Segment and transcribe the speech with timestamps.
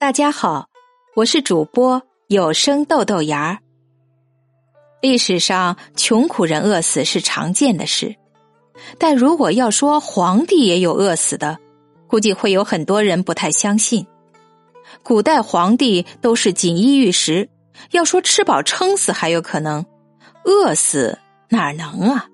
[0.00, 0.68] 大家好，
[1.16, 3.58] 我是主播有声豆豆芽儿。
[5.02, 8.14] 历史上穷苦人饿死是常见的事，
[8.96, 11.58] 但如果要说皇帝也有饿死的，
[12.06, 14.06] 估计会有很多人不太相信。
[15.02, 17.48] 古代皇帝都是锦衣玉食，
[17.90, 19.84] 要说吃饱撑死还有可能，
[20.44, 21.18] 饿死
[21.48, 22.24] 哪能啊？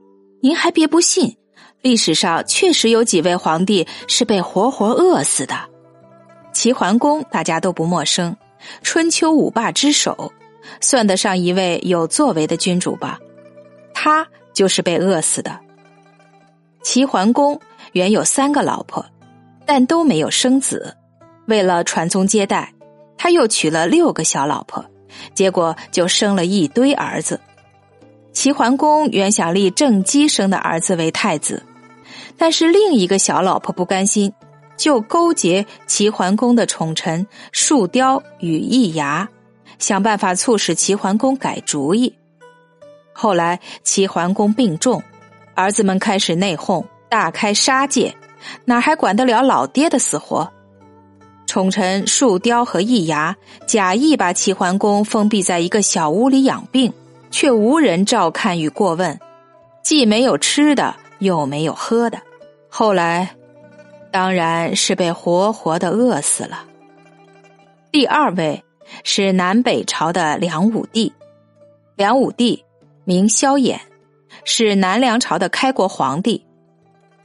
[0.43, 1.35] 您还别不信，
[1.81, 5.74] 历史上确实有几位皇帝是被活活饿死的。
[6.65, 8.35] 齐桓公大家都不陌生，
[8.81, 10.33] 春秋五霸之首，
[10.81, 13.19] 算得上一位有作为的君主吧。
[13.93, 15.61] 他就是被饿死的。
[16.83, 17.61] 齐桓公
[17.93, 19.05] 原有三个老婆，
[19.67, 20.97] 但都没有生子。
[21.49, 22.73] 为了传宗接代，
[23.19, 24.83] 他又娶了六个小老婆，
[25.35, 27.39] 结果就生了一堆儿子。
[28.33, 31.63] 齐桓公原想立郑姬生的儿子为太子，
[32.39, 34.33] 但是另一个小老婆不甘心。
[34.77, 39.29] 就勾结齐桓公的宠臣树雕与易牙，
[39.79, 42.13] 想办法促使齐桓公改主意。
[43.13, 45.03] 后来齐桓公病重，
[45.55, 48.15] 儿子们开始内讧，大开杀戒，
[48.65, 50.51] 哪还管得了老爹的死活？
[51.47, 53.37] 宠臣树雕和易牙
[53.67, 56.93] 假意把齐桓公封闭在一个小屋里养病，
[57.31, 59.17] 却无人照看与过问，
[59.83, 62.19] 既没有吃的，又没有喝的。
[62.69, 63.31] 后来。
[64.15, 66.65] 当然是被活活的饿死了。
[67.91, 68.63] 第二位
[69.03, 71.13] 是南北朝的梁武帝，
[71.97, 72.65] 梁武帝
[73.03, 73.77] 名萧衍，
[74.45, 76.41] 是南梁朝的开国皇帝。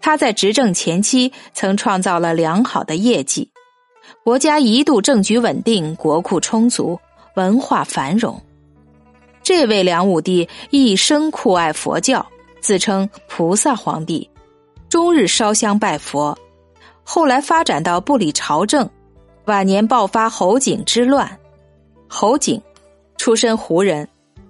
[0.02, 3.52] 他在执政前期曾创造了良好的业绩，
[4.23, 7.00] 国家一度政局稳定，国库充足，
[7.36, 8.42] 文化繁荣。
[9.44, 12.26] 这位梁武帝一生酷爱佛教，
[12.62, 14.28] 自称菩萨皇帝，
[14.90, 16.36] 终日烧香拜佛。
[17.11, 18.88] 后来发展到不理朝政，
[19.45, 21.27] 晚年爆发侯景之乱。
[22.07, 22.61] 侯景
[23.17, 24.07] 出身胡人，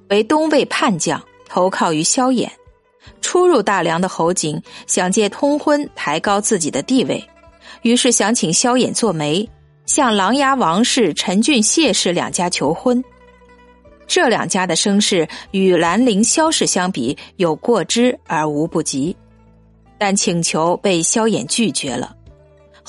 [0.10, 2.50] 为东魏叛将，投靠于萧衍。
[3.22, 7.24] 初入大梁的侯景想借通婚抬高自己的地位，
[7.84, 9.50] 于是想请萧衍做媒，
[9.86, 13.02] 向琅琊王氏陈俊谢氏两家求婚。
[14.06, 19.16] 这两家的声势与兰陵萧氏相比，有过之而无不及，
[19.98, 22.18] 但请求被萧衍拒绝了。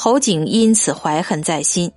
[0.02, 1.92] 侯景因此怀恨在心，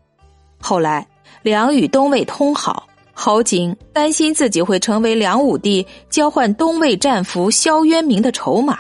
[0.59, 1.08] 后来
[1.41, 8.78] 梁与东魏通好，侯景担心自己会成为梁武帝交换东魏战俘萧渊明的筹码，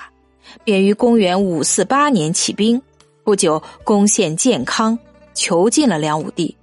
[0.65, 2.81] 便于公元五四八年起兵，
[3.23, 4.99] 不久攻陷建康，
[5.33, 6.53] 囚禁了梁武帝，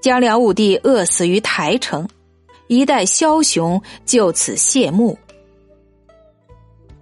[0.00, 2.08] 将梁武帝饿死于台城，
[2.68, 5.18] 一代枭雄就此谢幕。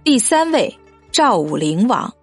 [0.03, 0.77] 第三位
[1.13, 2.13] 赵武灵王，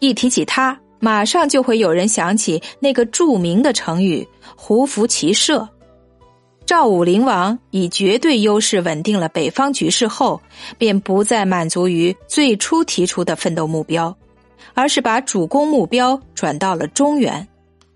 [0.00, 0.78] 一提起他。
[1.04, 4.26] 马上就会有人想起那个著名的成语
[4.56, 5.68] “胡服骑射”。
[6.64, 10.40] 赵武灵王以绝对优势稳定了北方局势后，
[10.78, 14.16] 便不再满足于最初提出的奋斗目标，
[14.72, 17.46] 而是把主攻目标转到了中原，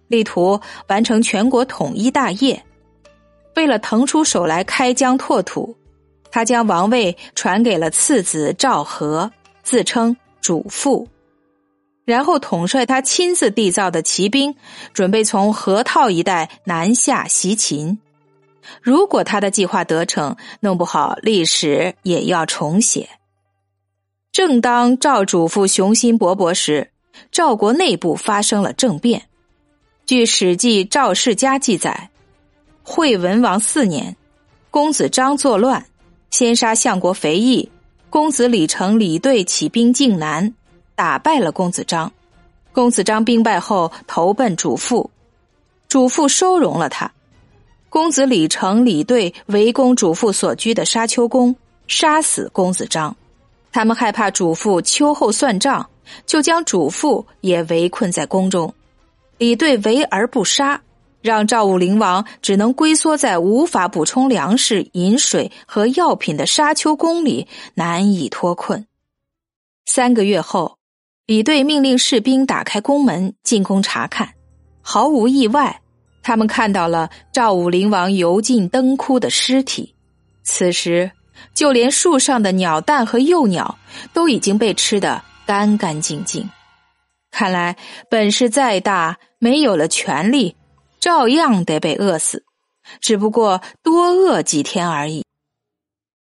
[0.09, 2.63] 力图完成全国统一大业。
[3.57, 5.75] 为了腾出手来开疆拓土，
[6.31, 9.33] 他将王位传给了次子赵和，
[9.63, 11.09] 自称主父。
[12.09, 14.55] 然后统帅他亲自缔造的骑兵，
[14.95, 17.99] 准备从河套一带南下袭秦。
[18.81, 23.11] 如果他的计划得逞，弄不好历史也要重写。
[24.33, 26.91] 正当赵主父雄心勃勃时，
[27.31, 29.25] 赵国内部发生了政变。
[30.07, 32.09] 据《史记·赵世家》记载，
[32.83, 34.17] 惠文王四年，
[34.71, 35.85] 公子张作乱，
[36.31, 37.71] 先杀相国肥义，
[38.09, 40.55] 公子李成、李队起兵靖南。
[40.99, 42.13] 打败了公子章，
[42.73, 45.09] 公子章兵败后投奔主父，
[45.87, 47.09] 主父收容了他。
[47.89, 51.55] 公子李成、李队围攻主父所居的沙丘宫，
[51.87, 53.17] 杀死公子章。
[53.71, 55.89] 他们害怕主父秋后算账，
[56.27, 58.75] 就将主父也围困在宫中。
[59.37, 60.83] 李队围而不杀，
[61.23, 68.85] 让赵武灵王只能龟缩在无法补充粮食、饮水和药品的沙丘宫里，难以脱困。
[69.87, 70.78] 三个月后。
[71.29, 74.33] 李队命令士兵打开宫门进宫查看，
[74.81, 75.79] 毫无意外，
[76.23, 79.95] 他们看到了赵武灵王油尽灯枯的尸体。
[80.43, 81.11] 此时，
[81.53, 83.79] 就连树上的鸟蛋和幼鸟
[84.15, 86.49] 都已经被吃得干干净净。
[87.31, 87.77] 看来，
[88.09, 90.57] 本事再大，没有了权力，
[90.99, 92.43] 照样得被饿死，
[93.03, 95.23] 只不过多饿几天而已。